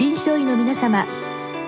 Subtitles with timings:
[0.00, 1.04] 臨床医の皆様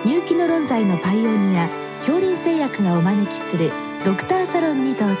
[0.03, 3.71] 入気の論剤のパイオニア恐林製薬がお招きする
[4.03, 5.15] ドクターサロンにどうぞ。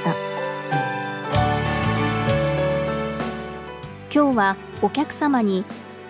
[4.11, 5.63] 今日はお客様に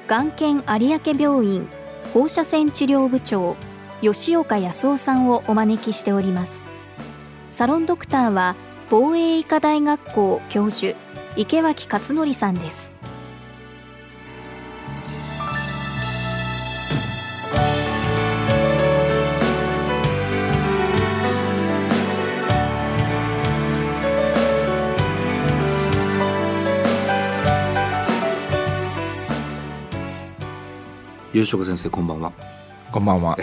[0.08, 1.68] 眼研有明病院
[2.14, 3.58] 放射線治療部長
[4.00, 6.64] 吉岡康夫さんをお招きしております。
[7.50, 8.56] サロンドクターは
[8.90, 10.98] 防衛医科大学校教授
[11.36, 12.96] 池脇勝則さんです。
[31.34, 32.32] 吉岡先生こんばんは。
[32.92, 33.36] こんばんは。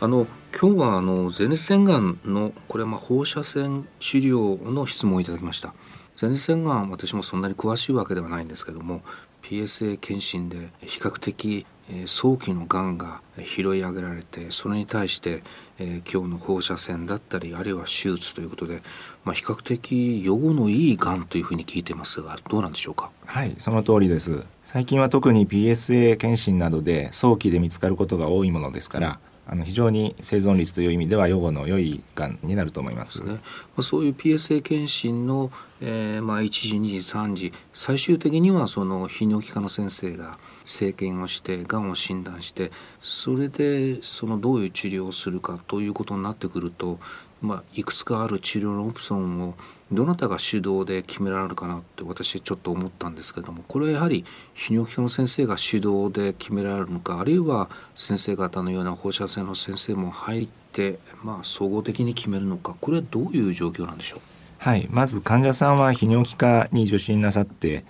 [0.00, 0.26] あの
[0.60, 5.72] 今日はあの前立腺がんのこれはまあ放射線治療の質問をいただきました。
[6.20, 9.02] 前立腺がん私もそんなに詳しいわけではないんですけども
[9.44, 11.66] PSA 検診で比較的
[12.06, 15.42] 早期のがんが拾い上げられてそれに対して、
[15.78, 18.82] えー、今日の放射線だったりあるいは手術ということで、
[19.24, 23.10] まあ、比較的予後のいいがんというふうに聞いてますがどうなんでしょうか？
[23.26, 24.44] はいその通りです。
[24.62, 33.24] 最近は特に PSA 検診などで早期で見つかることが多いものですから、あの非常に生存率という意味では予後の良いがんになると思います。
[33.24, 33.38] ね、
[33.80, 35.50] そういう PSA 検診の、
[35.80, 37.52] えー、まあ1時2時3時。
[37.72, 46.98] 最終的にはその泌尿器科の先生が生検をしてがんを診断してそれでそのどういう治療をするかということになってくると
[47.42, 49.54] まあ、いくつかある治療のオプションを
[49.90, 64.20] どなたが主導で決められるかなって私ちょっと思ったんですけどもこれはやはり泌尿器科の先生が主導で決められるのかあるいは先生方のような放射線の先生も入って、まあ、総合的に決めるのかこれはどういう状況なんでしょう？
[64.60, 64.86] はい。
[64.90, 67.82] まず患者さんは泌尿器科に受診なさって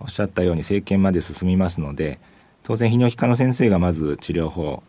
[0.00, 2.18] おっしゃったように生検まで進みますので
[2.62, 4.82] 当然泌尿器科の先生がまず治療法、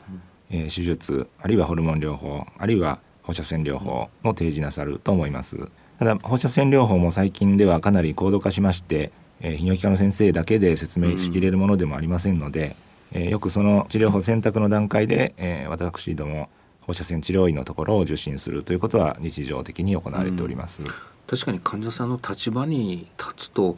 [0.49, 5.69] えー、手術あるいはホルモン療法あるいは放射線療法を提示なさると思います。
[5.99, 9.11] ただ放射線療法も最近ではかなり高度化しまして、
[9.41, 12.77] えー、泌尿器科の先生だけで説明しきれるものでもありませんので、
[13.13, 16.49] うん、えー、よくその治療法選択の段階で、えー、私ども
[16.79, 20.89] 放射線治療院のところを受診するということは日常的に行われております、うん、
[21.27, 23.77] 確かに患者さんの立場に立つと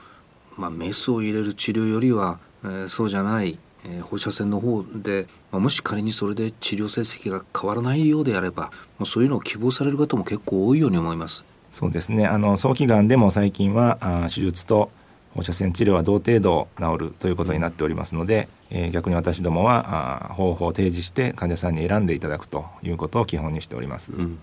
[0.58, 11.44] まあメスを入れる治療よりは、えー、そうじゃないえー、放射線の方で、まあ、もし仮にそれで治療成績が変わらないようであればまあそういうのを希望される方も結構多いように思います。
[11.72, 14.90] そうですねあの早期がんでも最近はあ手術と
[15.38, 24.12] 放射線治療は同程度治るということになっておりますので、えー、逆に私どもはあ方法を提示して患者さんに選んでいただくということを基本にしております。
[24.12, 24.40] うん。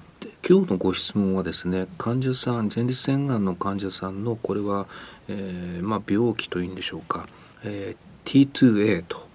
[0.49, 4.87] 今日のご質問はですね患者さん前立腺がんの患者さんのこれは、
[5.29, 7.27] えーまあ、病気というんでしょうか、
[7.65, 9.27] えー、T2A と。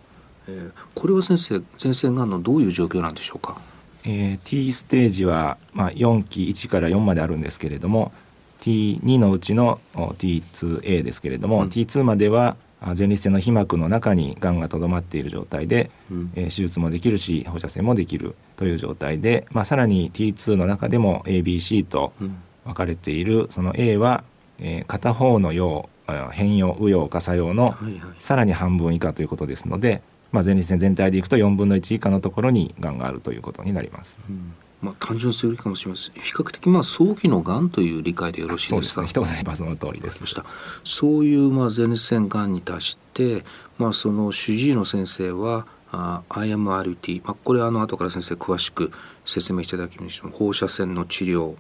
[0.48, 3.60] えー、これは先生前線がんのどういう状況なんでしょうか、
[4.06, 8.14] えー、T ステージは、まあ、4期1から4まであるんですけれども
[8.60, 12.58] T2 のうちの T2A ですけれども、うん、T2 までは
[12.98, 22.14] 前立腺の皮膜の中にがんがとどまっている状態で、うん、えー、手術もできるし放射線もできるという状態で、まあ、さらに T2 の中でも ABC と
[22.66, 24.24] 分かれている、その A は、
[24.60, 25.90] えー、片方の陽
[26.32, 27.76] 変用右陽下作用の
[28.18, 34.20] さらに半分以下ということですので、まあ、前立腺全体でいくと4分の1以下のところにがんがあるということになります。
[34.30, 39.06] うんまあ、単純すぎるかもしれません比較的まあ早期のがんという理解でよろしいですか？
[39.08, 39.56] そうですね。
[39.56, 40.24] その通りです。
[40.84, 43.44] そういうまあ前立腺がんに対して、
[43.78, 48.92] まあ、その主治医の先生はあ IMRT、まあ、これはあの後から先生詳しく
[49.26, 51.56] 説明していただきましても放射線の治療。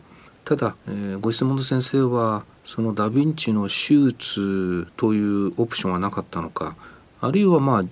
[0.45, 6.75] ただ、えー、ご質問の先生はそのダ・ヴィンチの手術というオプションはなかったのか
[7.21, 7.83] あるいはまあ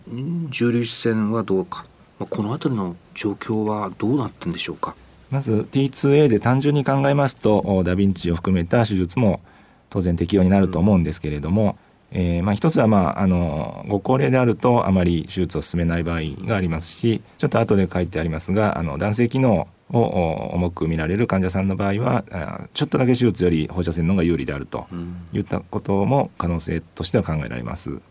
[0.50, 1.86] 重粒子線はどうか、
[2.18, 4.96] まあ、この辺りの状況はどうなってんでしょうか？
[5.30, 9.42] まず T2A で単純に考えますとダ・ヴィンチを含めた手術も
[9.90, 11.78] 当然適用になると思うんですけれども、
[12.12, 24.88] うん、えー、まあ、一つは、まあ、あのご高齢であるとあまり手術を進めない場合がありますしちょっと後で書いてありますがあの男性機能を重く見られる患者さんの場合はちょっとだけ手術より放射線の方が有利であると
[25.34, 28.02] いったことも可能性としては考えられます。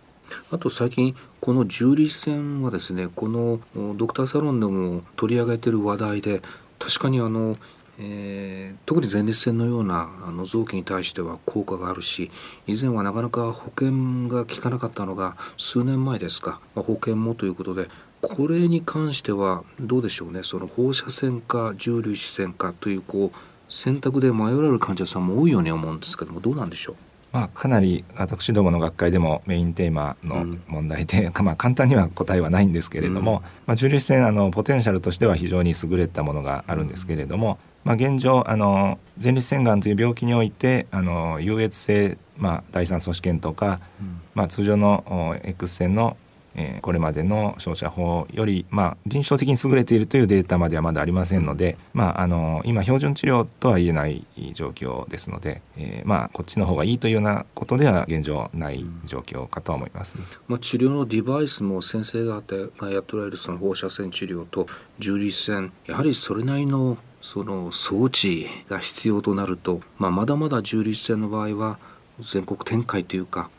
[0.50, 3.60] あと最近この重粒子線はですねこの
[3.94, 6.42] ドクターサロンでも取り上げてる話題で
[6.78, 7.56] 確かにあの、
[7.98, 12.30] えー、特に前立腺のようなあの臓器に対しては効果があるし
[12.66, 17.88] 以前はなかなか保険が効かなかったのが数年前ですか、まあ、保険もということで
[18.20, 20.42] これに関してはどうでしょうね。
[20.42, 26.96] その放射線か重粒子線かというこう選択で迷われる患者さんも多いように思うんですけどもどうなんでしょう？
[27.36, 46.16] まあ、かなり私どもの学会でもメインテーマの問題で、うん、まあ、簡単には答えはないんですけれども、うん、まあ、重粒子線あのポテンシャルとしては非常に優れたものがあるんですけれども、まあ、現状あの前立腺がんという病気においてあの優越性、まあ、第三組織検とか、うん、まあ、通常の X 線の
[46.56, 60.16] えー、これまでの照射法より、まあ、臨床的に優れているというデータまではまだありませんので、まあ、あの今標準治療とは言えない状況ですので、えー、まあ、こっちの方がいいというようなことでは現状ない状況かと思います、
[60.48, 62.40] まあ、治療のデバイスも先生方
[62.78, 64.66] がやっておられるその放射線治療と
[64.98, 71.78] 重粒子線やはりそれなりのその装置が必要となると、まあ、まだまだ重粒子線の場合は
[72.20, 73.50] 全国展開というか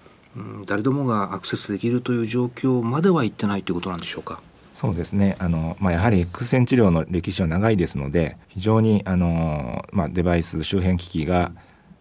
[0.66, 4.42] 誰でもがアクセスできるという状況まではいってないということなんでしょうか？
[4.74, 11.52] そうですねあの、まあ、やはり X 線治療の歴史は長いですので非常にあの、まあ、デバイス周辺機器が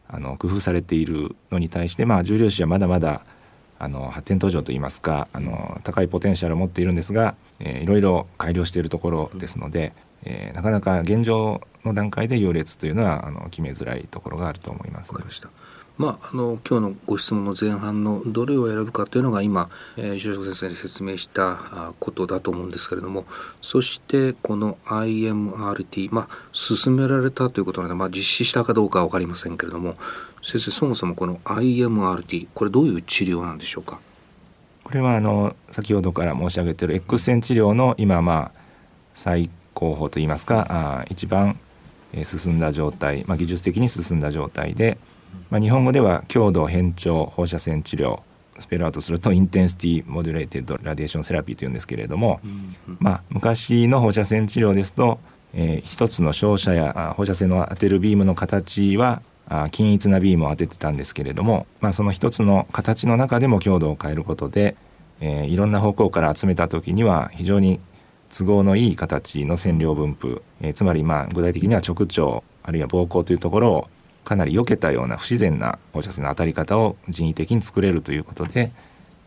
[0.08, 3.24] あの工夫されているのに対して、まあ、重量子はまだまだ
[3.78, 9.94] あの発展途上といいますかあの高いポテンシャルを持っているんですが、えー、いろいろ改良しているところですので、
[10.24, 15.12] えー、なかなか現状の段階で優劣というのはあの決めづらいところがあると思います。
[15.12, 15.48] わかりました
[15.98, 23.24] まあ、あの今日のご質問の前半のどれを選ぶかというのが今、えー、石先生に説明したことだと思うんですけれども
[23.62, 29.96] そしてこの IMRT、まあ、進められたということなので、まあ、実施したかどうかは分かりませんけれども
[30.42, 33.98] 先生そもそもこの IMRT これどういう治療なんでしょうか？
[34.84, 38.60] これはあの先ほどから申し上げている X 線治療の今まあ
[39.14, 41.58] 最高峰といいますかあ一番
[42.22, 44.98] 進んだ状態、まあ、技術的に進んだ状態で
[45.50, 48.20] まあ、日本語では強度変調放射線治療
[48.58, 52.40] スペルアウトすると Intensity Modulated Radiation Therapy というんですけれども、
[52.98, 55.18] まあ、昔の放射線治療ですと、
[55.54, 59.22] えー、一つの照射や放射線の当てるビームの形は
[59.70, 64.76] 均一なビームを当ててたんですけれども、まあ、その一つの形の中でも強度を変えることで、
[65.20, 67.80] えー、いろんな方向から集めた時には非常に
[68.36, 73.90] 都合のいい形の線量分布、えー、つまりまあ具体的には直腸あるいは膀胱というところを
[74.26, 78.72] かなり避けたような不自然な放射線の当たり方を人為的に作れるということで、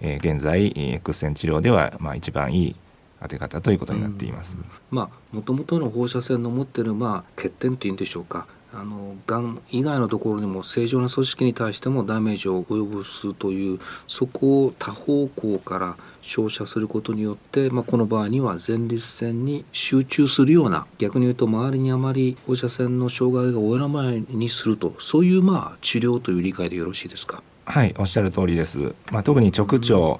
[0.01, 2.75] えー、現在 X 線治療ではまあ一番いい
[3.21, 4.57] 当て方ということになっています。
[4.91, 8.45] まあもともとの放射線の持ってるまあ欠点というんでしょうか。
[8.73, 27.41] あのがん以外のところにも正常な組織に対してもダメージを及ぼすというそこを多方向から照射することによって、まあ、この場合には前立腺に集中するような逆に言うと周りにあまり放射線の障害が及ばないにするとそういうまあ治療という理解でよろしいですか？
[27.65, 30.17] はいおっしゃる通りです、まあ、特に直腸、うん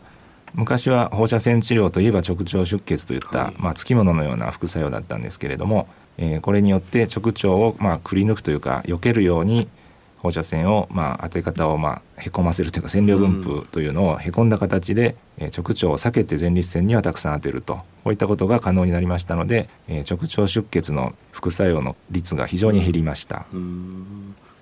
[0.56, 5.88] 昔は放射線治療といえば直腸出血といった、はい、まあ、つきもののような副作用だったんですけれども、
[6.22, 9.70] えー、これによって直腸をまあくり抜くというか避けるように
[10.18, 23.46] 放射線をまあ当て方をまあへこませるというか線量分布というのをへこんだ形で、え直腸を避けて前立腺にはたくさん当てるとこういったことが可能になりましたので、え直腸出血の副作用の率が非常に減りました。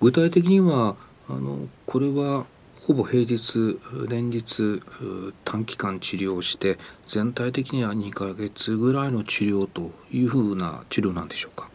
[0.00, 0.94] 具体的には
[1.28, 2.46] あのこれは
[2.88, 4.80] ほぼ平日連日
[5.44, 11.68] 短期間治療して全体的には2ヶ月ぐらいの治療というふうな治療なんでしょうか？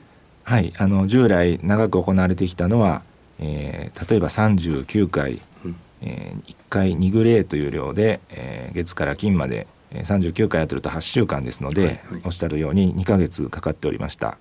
[0.44, 0.74] はい。
[0.75, 3.04] あの従来長く行われてきたのは、
[3.38, 14.39] えー、例えば39回、うん、えー、1回2グレーという量で、えー、月から金まで39回やってると8週間ですので、はいはい、おっしゃるように2ヶ月かかっておりました。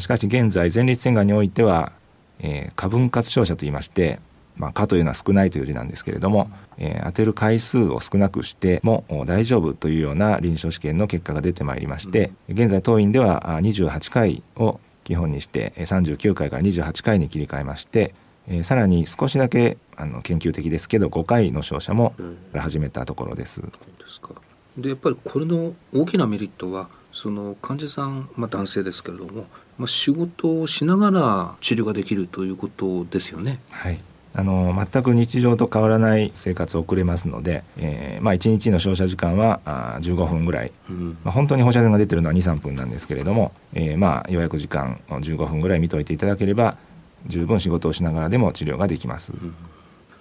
[0.00, 1.92] しかし現在前立腺がんにおいては、
[2.40, 4.18] えー、過分割照射といいまして
[4.58, 18.14] まあ、かというのは少ないという字なんですけれども、えー、当てる回数を少なくしても大丈夫というような臨床試験の結果が出てまいりまして、現在当院では28回を基本にして39回から28回に切り替えまして、
[18.48, 22.14] えー、さらに少しだけあの研究的ですけど5回の照射も
[22.54, 23.60] 始めたところです。
[23.60, 23.68] で
[24.06, 24.30] すか
[24.76, 29.46] でやっぱりこれの大きなメリットはその患者さん、まあ、男性ですけれども、
[29.76, 33.60] まあ、仕事をしながら治療ができるということですよね。
[33.70, 34.00] はい
[34.38, 46.76] あの全く日常と変わらない生活を送れますので、えーまあ、1日の照射時間はあ15分ぐらい、うん、まあ、本当に放射線が出てるのは23分なんですけれども、えーまあ、予約時間15分ぐらい見といていただければ
[47.26, 49.32] 十分仕事をしながらでも治療ができます。
[49.32, 49.56] うん。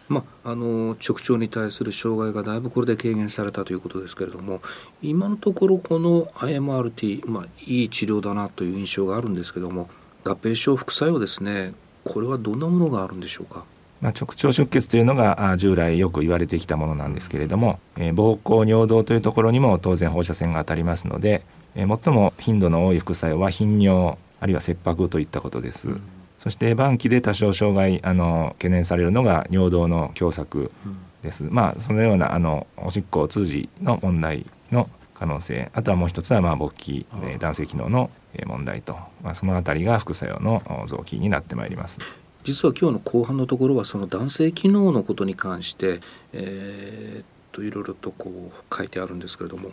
[0.09, 4.61] まあ、あの直腸に対する障害がだいぶこれで軽減されたということですけれども
[5.01, 9.89] 今のところこの IMRT、まあ、いい治療だなという印象があるんですけども
[10.23, 11.73] 合併症副作用ですね。
[12.03, 13.65] これはどんなものがあるんでしょうか？
[14.01, 21.43] まあ、直腸出血というのが従来よく言われてきたものなんですけれども、えー、膀胱尿道というところにも当然放射線が当たりますので、
[21.75, 25.89] えー、最も頻度の多い副作用は頻尿あるいは切迫といったことです。
[26.37, 30.69] そそして晩期で多少障害あの懸念されるのが尿道の狭窄
[31.21, 38.11] です、うん、まあそのようなあのおしっこを通じの問題の可能性あとはもう一つはまあ勃起、え男性機能の
[38.45, 41.99] 問題と、まあ、その辺りが副作用の臓器になってまいります。
[42.47, 45.99] 実は今日の後半のところはその男性機能のことに関して、
[46.31, 49.71] えー、といろいろとこう書いてあるんですけれども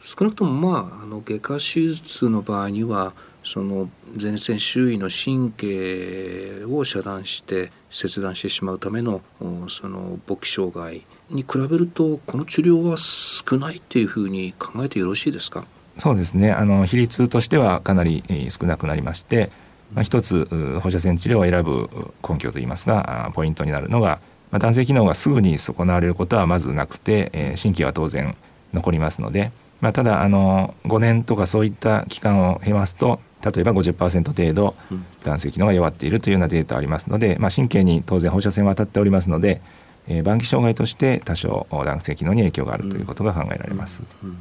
[0.00, 3.12] 少なくともまああの外科手術の場合には
[3.44, 3.88] その
[4.20, 9.22] 前立腺周囲の神経を遮断して切断してしまうための
[9.68, 15.64] その勃起障害に比べるとこの治療は少ないっていうふうに考えてよろしいですか？
[15.96, 16.52] そうですね。
[16.52, 19.50] あの比率としてはかなり少なくなりまして、
[19.94, 21.88] まあ、一つ放射線治療を選ぶ
[22.28, 28.36] 根拠といいますがポイントになるのが、まあ、男性機能がすぐに損なわれることはまずなくて、えー、神経は当然
[28.72, 34.74] 残りますので、まあ、ただあの5年とかそういった期間を経ますと例えば50%程度
[35.22, 39.62] 男性機能が弱っているというようなデータありますので、まあ、神経に当然放射線は当たっておりますので、
[40.08, 44.02] えー、晩期障害として多少男性機能に影響があるということが考えられます。
[44.22, 44.38] うんうん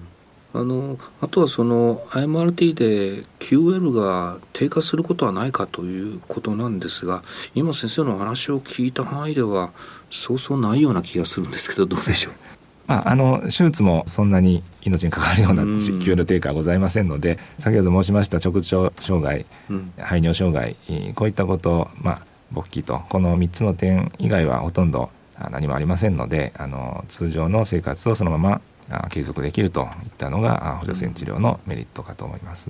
[0.60, 7.24] あのあとはその IMRT で QL が低下することはないかということなんですが
[7.56, 9.72] 今先生のお話を聞いた範囲では
[10.10, 12.34] そうそうないような気がするんですけどどうでしょう？
[12.88, 15.66] まあ、あの手術もそんなに命に関わるような
[16.04, 19.46] 急の低下はございませんので先ほど申しました直腸障害、
[19.98, 20.78] 排尿障害
[21.14, 22.22] こういったこと、まあ、
[22.52, 25.10] 勃起とこの3つの点以外はほとんど
[25.52, 28.62] 何もありませんのであの通常の生活をそのまま
[29.10, 32.70] 継続できるといったのが補助線治療のメリットかと思います。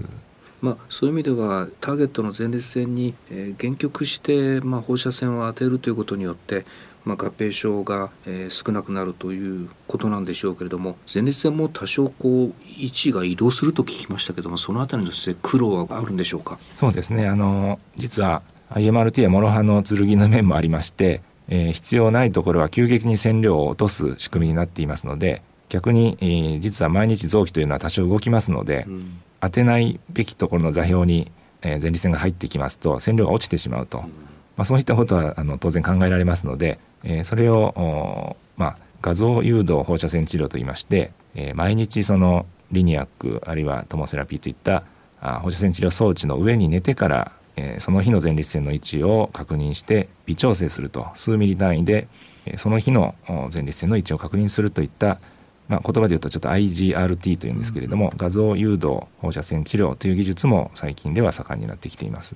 [0.60, 6.66] まあ、そういう意味ではターゲットの前立腺に、えー、限局して、まあ、放射線を当てるということによって
[7.06, 16.60] まあ、合併症が、えー、少なくなるということなんでしょうけれども前立腺も多少こう位置が移動すると聞きましたけどもそのあたりの苦労はあるんでしょうか？
[16.76, 17.30] そうですね。
[17.30, 31.32] あの実は IMRT は諸刃の剣の面もありまして、えー、必要ないところは急激に線量を落とす仕組みになっていますので逆に、えー、実は毎日臓器というのは多少動きますので、うん、当てないべきところの座標に、
[31.62, 34.10] えー、前立腺が入ってきますと線量が落ちてしまうと、うん、ま
[34.58, 44.84] あ、そういったことはあの当然考えられますので、えー、それを、まあ、画像誘導放射線治療といいまして、えー、毎日そのリニアックあるいはトモセラピーといった
[45.22, 51.08] あ放射線治療装置の上に寝てから、えー、その日の前立腺の位置を確認して微調整すると。
[51.14, 52.08] 数ミリ単位で、
[52.46, 53.16] えー、その日の
[53.54, 55.20] 前立腺の位置を確認するといった
[55.68, 62.36] まあ、言葉で言うとちょっと IGRT というんですけれども、画像誘導放射線治療という技術も最近では盛んになってきています。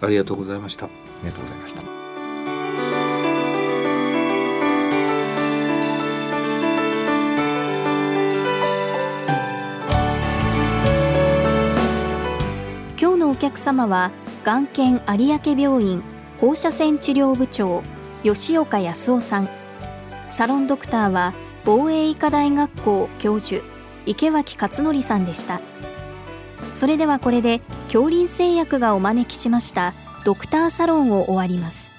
[0.00, 0.86] ありがとうございました。
[0.86, 0.88] あ
[1.22, 2.04] りがとうございました。
[13.34, 14.12] お客様は
[14.44, 16.02] 眼研有明病院
[16.40, 17.82] 放射線治療部長
[18.22, 19.48] 吉岡康夫さん。
[20.28, 23.64] サロンドクターは防衛医科大学校教授
[24.06, 25.60] 池脇勝則さんでした。
[26.74, 29.94] それではこれで恐林製薬がお招きしました
[30.24, 31.93] ドクターサロンを終わります。